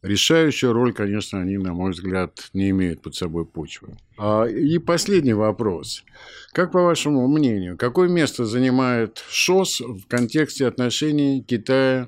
[0.02, 3.98] Решающую роль, конечно, они, на мой взгляд, не имеют под собой почвы.
[4.18, 6.06] А, и последний вопрос.
[6.54, 12.08] Как, по вашему мнению, какое место занимает ШОС в контексте отношений Китая,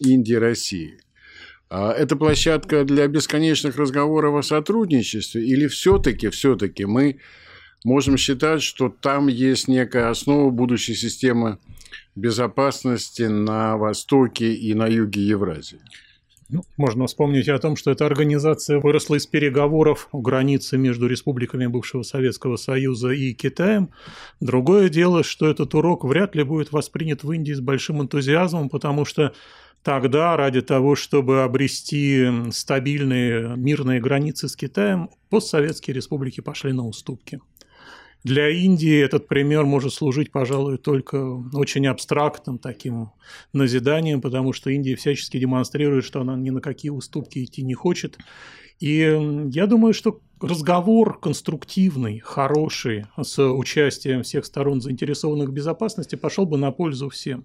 [0.00, 0.98] Индии, России?
[1.68, 7.18] А, это площадка для бесконечных разговоров о сотрудничестве или все-таки, все-таки мы
[7.84, 11.58] можем считать, что там есть некая основа будущей системы
[12.14, 15.80] безопасности на востоке и на юге Евразии?
[16.48, 21.66] Ну, можно вспомнить о том, что эта организация выросла из переговоров у границы между республиками
[21.66, 23.90] бывшего Советского Союза и Китаем.
[24.40, 29.04] Другое дело, что этот урок вряд ли будет воспринят в Индии с большим энтузиазмом, потому
[29.04, 29.34] что
[29.82, 37.40] тогда ради того, чтобы обрести стабильные мирные границы с Китаем, постсоветские республики пошли на уступки.
[38.26, 41.16] Для Индии этот пример может служить, пожалуй, только
[41.52, 43.12] очень абстрактным таким
[43.52, 48.18] назиданием, потому что Индия всячески демонстрирует, что она ни на какие уступки идти не хочет.
[48.80, 56.46] И я думаю, что разговор конструктивный, хороший, с участием всех сторон, заинтересованных в безопасности, пошел
[56.46, 57.44] бы на пользу всем.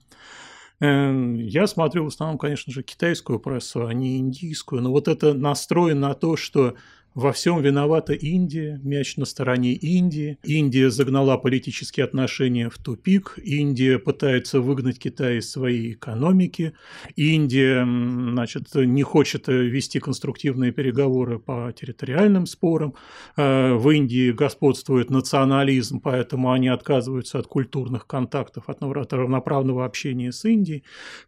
[0.79, 4.81] Эм, я смотрю в основном, конечно же, китайскую прессу, а не индийскую.
[4.81, 6.73] Но вот это настрой на то, что
[7.13, 10.37] во всем виновата Индия, мяч на стороне Индии.
[10.43, 13.37] Индия загнала политические отношения в тупик.
[13.43, 16.73] Индия пытается выгнать Китай из своей экономики.
[17.17, 22.93] Индия значит, не хочет вести конструктивные переговоры по территориальным спорам.
[23.35, 28.81] Э, в Индии господствует национализм, поэтому они отказываются от культурных контактов, от
[29.13, 30.83] равноправного общения с Индией.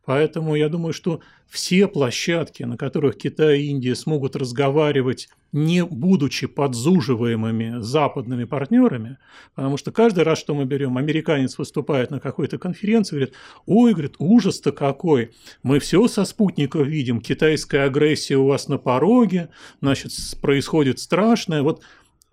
[0.06, 1.20] Поэтому я думаю, что
[1.54, 9.18] все площадки, на которых Китай и Индия смогут разговаривать, не будучи подзуживаемыми западными партнерами,
[9.56, 13.34] потому что каждый раз, что мы берем, американец выступает на какой-то конференции, говорит,
[13.66, 15.32] ой, говорит, ужас-то какой,
[15.64, 19.50] мы все со спутников видим, китайская агрессия у вас на пороге,
[19.82, 21.82] значит, происходит страшное, вот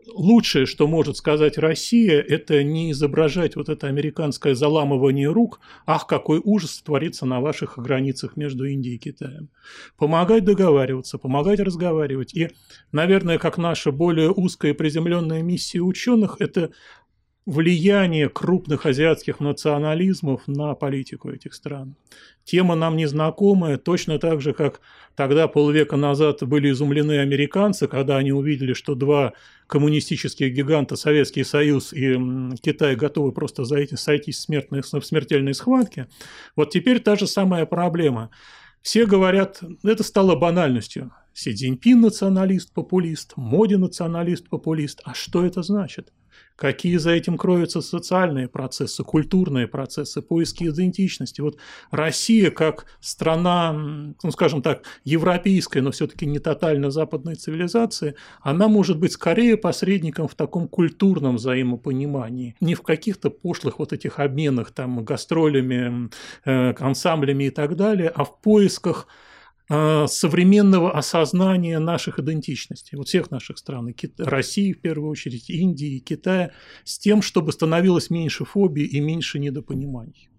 [0.07, 6.41] лучшее, что может сказать Россия, это не изображать вот это американское заламывание рук, ах, какой
[6.43, 9.49] ужас творится на ваших границах между Индией и Китаем.
[9.97, 12.35] Помогать договариваться, помогать разговаривать.
[12.35, 12.49] И,
[12.93, 16.71] наверное, как наша более узкая и приземленная миссия ученых, это
[17.47, 21.97] влияние крупных азиатских национализмов на политику этих стран.
[22.45, 24.81] Тема нам незнакомая, точно так же, как
[25.17, 29.33] тогда полвека назад были изумлены американцы, когда они увидели, что два
[29.67, 32.17] коммунистических гиганта, Советский Союз и
[32.63, 36.09] Китай, готовы просто зайти, сойтись в, смертной, в смертельной схватке.
[36.57, 38.31] Вот теперь та же самая проблема.
[38.83, 41.13] Все говорят, это стало банальностью.
[41.33, 45.01] Си Цзиньпин националист-популист, Моди националист-популист.
[45.05, 46.13] А что это значит?
[46.61, 51.41] какие за этим кроются социальные процессы, культурные процессы, поиски идентичности.
[51.41, 51.57] Вот
[51.91, 58.99] Россия как страна, ну, скажем так, европейская, но все-таки не тотально западной цивилизации, она может
[58.99, 65.03] быть скорее посредником в таком культурном взаимопонимании, не в каких-то пошлых вот этих обменах там
[65.03, 66.11] гастролями,
[66.45, 69.09] э, ансамблями и так далее, а в поисках
[69.71, 76.51] современного осознания наших идентичностей, вот всех наших стран, России в первую очередь, Индии, Китая,
[76.85, 80.31] с тем, чтобы становилось меньше фобий и меньше недопониманий.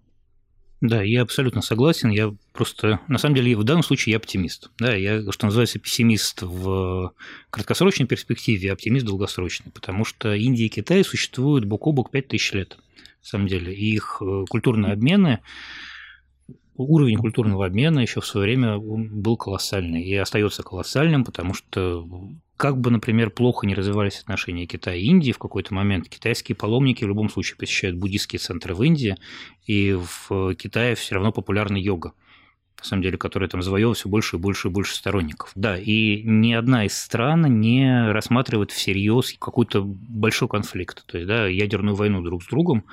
[0.82, 2.10] Да, я абсолютно согласен.
[2.10, 4.72] Я просто, на самом деле, в данном случае я оптимист.
[4.80, 7.14] Да, я, что называется, пессимист в
[7.50, 12.52] краткосрочной перспективе, а оптимист долгосрочный, потому что Индия и Китай существуют бок о бок 5000
[12.54, 13.72] лет, на самом деле.
[13.72, 15.38] И их э, культурные обмены
[16.82, 22.06] уровень культурного обмена еще в свое время был колоссальный и остается колоссальным, потому что
[22.56, 27.04] как бы, например, плохо не развивались отношения Китая и Индии, в какой-то момент китайские паломники
[27.04, 29.16] в любом случае посещают буддийские центры в Индии,
[29.66, 32.12] и в Китае все равно популярна йога
[32.82, 35.52] на самом деле, которая там завоевывала все больше и больше и больше сторонников.
[35.54, 41.46] Да, и ни одна из стран не рассматривает всерьез какой-то большой конфликт, то есть да,
[41.46, 42.84] ядерную войну друг с другом,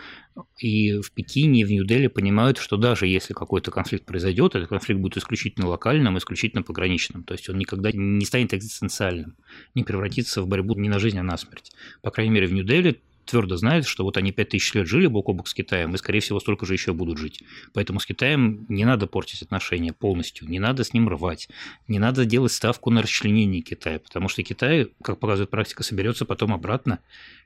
[0.57, 5.01] и в Пекине, и в Нью-Дели понимают, что даже если какой-то конфликт произойдет, этот конфликт
[5.01, 9.35] будет исключительно локальным, исключительно пограничным, то есть он никогда не станет экзистенциальным,
[9.73, 11.71] не превратится в борьбу не на жизнь, а на смерть.
[12.01, 15.33] По крайней мере, в Нью-Дели твердо знают, что вот они 5000 лет жили бок о
[15.33, 17.43] бок с Китаем, и, скорее всего, столько же еще будут жить.
[17.73, 21.49] Поэтому с Китаем не надо портить отношения полностью, не надо с ним рвать,
[21.87, 26.53] не надо делать ставку на расчленение Китая, потому что Китай, как показывает практика, соберется потом
[26.53, 26.99] обратно,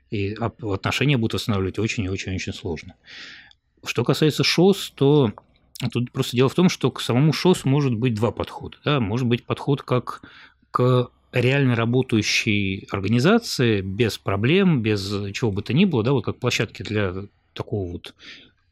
[0.09, 2.95] и отношения будут восстанавливать очень и очень-очень сложно.
[3.85, 5.33] Что касается ШОС, то
[5.91, 8.77] тут просто дело в том, что к самому ШОС может быть два подхода.
[8.85, 8.99] Да?
[8.99, 10.21] Может быть подход как
[10.71, 16.39] к реально работающей организации без проблем, без чего бы то ни было, да, вот как
[16.39, 17.13] площадки для
[17.53, 18.13] такого вот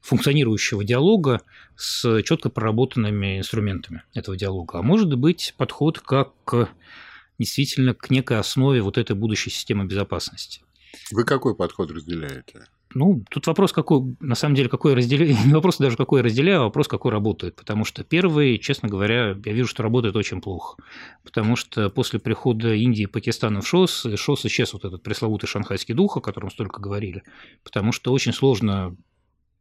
[0.01, 1.41] функционирующего диалога
[1.75, 4.79] с четко проработанными инструментами этого диалога.
[4.79, 6.69] А может быть подход как к,
[7.37, 10.61] действительно к некой основе вот этой будущей системы безопасности.
[11.11, 12.65] Вы какой подход разделяете?
[12.93, 16.63] Ну, тут вопрос какой, на самом деле, какой разделяю, не вопрос даже какой разделяю, а
[16.63, 17.55] вопрос какой работает.
[17.55, 20.81] Потому что первый, честно говоря, я вижу, что работает очень плохо.
[21.23, 25.93] Потому что после прихода Индии и Пакистана в ШОС, ШОС исчез вот этот пресловутый шанхайский
[25.93, 27.23] дух, о котором столько говорили.
[27.63, 28.95] Потому что очень сложно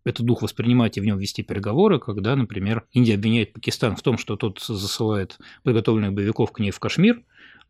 [0.05, 4.19] этот дух воспринимать и в нем вести переговоры, когда, например, Индия обвиняет Пакистан в том,
[4.19, 7.23] что тот засылает подготовленных боевиков к ней в Кашмир,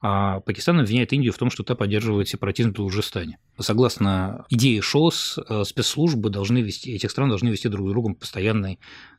[0.02, 3.38] а Пакистан обвиняет Индию в том, что та поддерживает сепаратизм в Балужистане.
[3.58, 8.78] Согласно идее ШОС, э, спецслужбы должны вести, этих стран должны вести друг с другом постоянный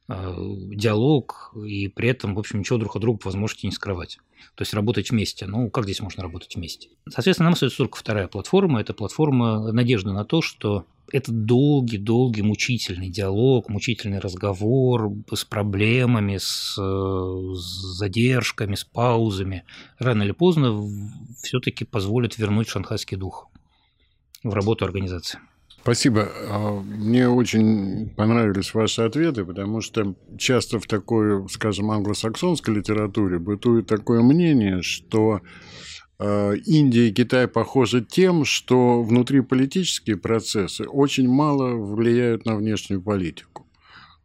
[0.10, 0.36] э,
[0.74, 4.18] диалог и при этом, в общем, ничего друг от друга возможности не скрывать.
[4.56, 5.46] То есть работать вместе.
[5.46, 6.90] Ну, как здесь можно работать вместе?
[7.10, 8.82] Соответственно, нам остается только вторая платформа.
[8.82, 16.76] Это платформа надежды на то, что это долгий-долгий мучительный диалог, мучительный разговор с проблемами, с,
[16.76, 19.66] с задержками, с паузами.
[20.00, 20.82] Рано или поздно
[21.42, 23.50] все-таки позволит вернуть шанхайский дух
[24.44, 25.40] в работу организации.
[25.82, 26.30] Спасибо.
[26.48, 33.88] А, мне очень понравились ваши ответы, потому что часто в такой, скажем, англосаксонской литературе бытует
[33.88, 35.42] такое мнение, что
[36.24, 43.61] Э, Индия и Китай похожи тем, что внутриполитические процессы очень мало влияют на внешнюю политику.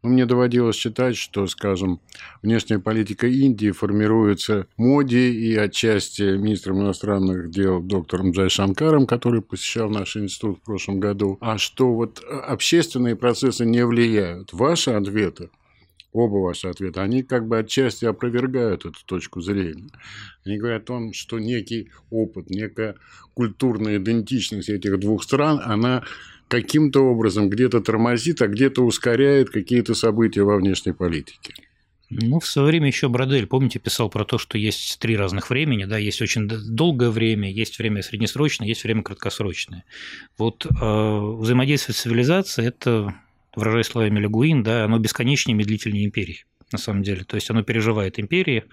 [0.07, 1.99] Но мне доводилось считать, что, скажем,
[2.41, 9.89] внешняя политика Индии формируется Моди и отчасти министром иностранных дел доктором Джай Шанкаром, который посещал
[9.89, 14.53] наш институт в прошлом году, а что вот общественные процессы не влияют.
[14.53, 15.49] Ваши ответы
[16.13, 19.89] оба ваши ответа, они как бы отчасти опровергают эту точку зрения.
[20.45, 22.95] Они говорят о том, что некий опыт, некая
[23.33, 26.05] культурная идентичность этих двух стран, она
[26.47, 31.53] каким-то образом где-то тормозит, а где-то ускоряет какие-то события во внешней политике.
[32.09, 35.83] Ну, в свое время еще Бродель, помните, писал про то, что есть три разных времени,
[35.83, 39.83] да, есть очень долгое время, есть время среднесрочное, есть время краткосрочное.
[40.37, 43.13] Вот э, взаимодействие цивилизации– это
[43.57, 47.23] выражаясь словами Легуин, да, оно бесконечнее медлительнее империи на самом деле.
[47.23, 48.65] То есть оно переживает империи.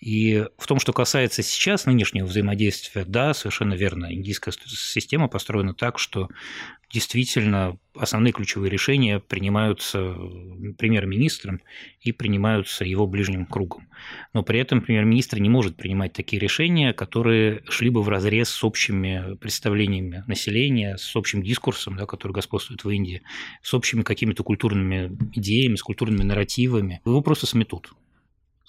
[0.00, 4.12] И в том, что касается сейчас нынешнего взаимодействия, да, совершенно верно.
[4.12, 6.28] Индийская система построена так, что
[6.90, 10.14] действительно основные ключевые решения принимаются
[10.78, 11.60] премьер-министром
[12.00, 13.88] и принимаются его ближним кругом.
[14.32, 18.64] Но при этом премьер-министр не может принимать такие решения, которые шли бы в разрез с
[18.64, 23.22] общими представлениями населения, с общим дискурсом, да, который господствует в Индии,
[23.62, 27.00] с общими какими-то культурными идеями, с культурными нарративами.
[27.04, 27.92] Его просто сметут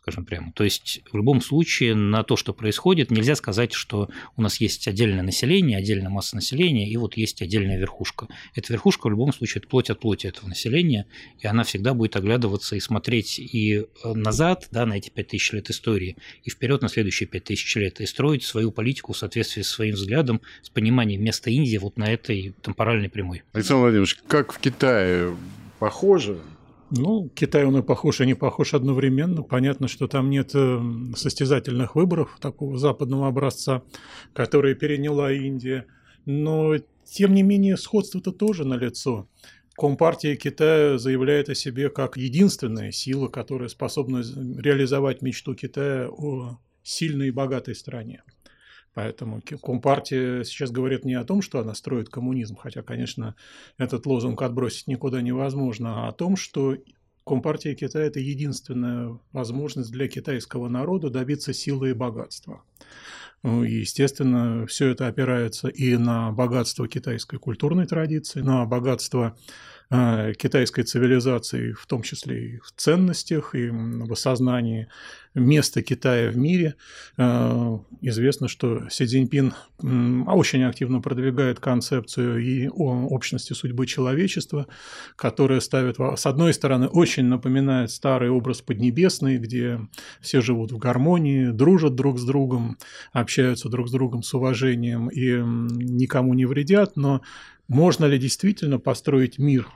[0.08, 0.54] скажем прямо.
[0.54, 4.88] То есть в любом случае на то, что происходит, нельзя сказать, что у нас есть
[4.88, 8.28] отдельное население, отдельная масса населения, и вот есть отдельная верхушка.
[8.56, 11.08] Эта верхушка в любом случае это плоть от плоти этого населения,
[11.40, 15.70] и она всегда будет оглядываться и смотреть и э, назад, да, на эти 5000 лет
[15.70, 19.96] истории, и вперед на следующие 5000 лет, и строить свою политику в соответствии со своим
[19.96, 23.44] взглядом, с пониманием места Индии вот на этой темпоральной прямой.
[23.52, 25.36] Александр Владимирович, как в Китае
[25.80, 26.40] похоже
[26.90, 29.44] ну, Китай, он и похож, и не похож одновременно.
[29.44, 30.80] Понятно, что там нет э,
[31.16, 33.84] состязательных выборов такого западного образца,
[34.34, 35.86] которые переняла Индия.
[36.26, 39.28] Но, тем не менее, сходство-то тоже налицо.
[39.76, 44.24] Компартия Китая заявляет о себе как единственная сила, которая способна
[44.58, 48.24] реализовать мечту Китая о сильной и богатой стране.
[48.98, 53.36] Поэтому Компартия сейчас говорит не о том, что она строит коммунизм, хотя, конечно,
[53.78, 56.76] этот лозунг отбросить никуда невозможно, а о том, что
[57.24, 62.64] Компартия Китая– это единственная возможность для китайского народа добиться силы и богатства.
[63.44, 69.38] Ну, естественно, все это опирается и на богатство китайской культурной традиции, на богатство
[69.90, 74.88] китайской цивилизации, в том числе и в ценностях, и в осознании
[75.38, 76.76] места Китая в мире.
[77.18, 79.54] А, известно, что Си Цзиньпин
[80.28, 84.68] очень активно продвигает концепцию и общности судьбы человечества,
[85.16, 89.80] которая ставит, с одной стороны, очень напоминает старый образ Поднебесный, где
[90.20, 92.78] все живут в гармонии, дружат друг с другом,
[93.14, 97.22] общаются друг с другом с уважением и никому не вредят, но
[97.68, 99.68] можно ли действительно построить мир,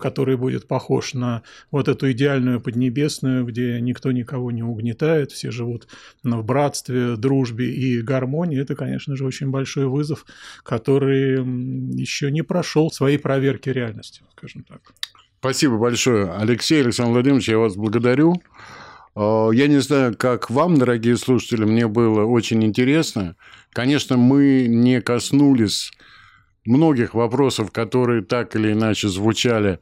[0.00, 5.88] который будет похож на вот эту идеальную поднебесную, где никто никого не угнетает, все живут
[6.22, 8.60] в братстве, дружбе и гармонии?
[8.60, 10.26] Это, конечно же, очень большой вызов,
[10.64, 11.36] который
[11.98, 14.80] еще не прошел своей проверки реальности, скажем так.
[15.40, 18.42] Спасибо большое, Алексей Александр Владимирович, я вас благодарю.
[19.14, 23.36] А, я не знаю, как вам, дорогие слушатели, мне было очень интересно.
[23.72, 25.92] Конечно, мы не коснулись
[26.68, 29.80] многих вопросов, которые так или иначе звучали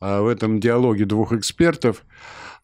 [0.00, 2.04] а, в этом диалоге двух экспертов.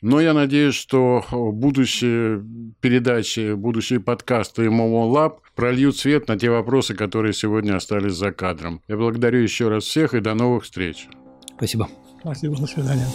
[0.03, 2.43] Но я надеюсь, что будущие
[2.81, 8.81] передачи, будущие подкасты Momo Lab прольют свет на те вопросы, которые сегодня остались за кадром.
[8.89, 11.07] Я благодарю еще раз всех и до новых встреч.
[11.57, 11.89] Спасибо.
[12.23, 13.07] Спасибо, до свидания.